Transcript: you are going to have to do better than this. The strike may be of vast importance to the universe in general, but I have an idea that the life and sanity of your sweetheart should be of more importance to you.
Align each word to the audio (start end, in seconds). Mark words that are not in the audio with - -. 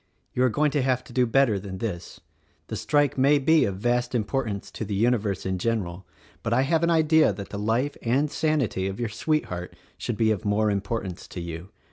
you 0.33 0.43
are 0.43 0.49
going 0.49 0.71
to 0.71 0.81
have 0.81 1.03
to 1.03 1.13
do 1.13 1.27
better 1.27 1.59
than 1.59 1.77
this. 1.77 2.19
The 2.69 2.75
strike 2.75 3.19
may 3.19 3.37
be 3.37 3.65
of 3.65 3.75
vast 3.77 4.15
importance 4.15 4.71
to 4.71 4.83
the 4.83 4.95
universe 4.95 5.45
in 5.45 5.59
general, 5.59 6.07
but 6.41 6.53
I 6.53 6.63
have 6.63 6.81
an 6.81 6.89
idea 6.89 7.31
that 7.31 7.49
the 7.49 7.59
life 7.59 7.95
and 8.01 8.31
sanity 8.31 8.87
of 8.87 8.99
your 8.99 9.09
sweetheart 9.09 9.75
should 9.99 10.17
be 10.17 10.31
of 10.31 10.43
more 10.43 10.71
importance 10.71 11.27
to 11.27 11.39
you. 11.39 11.69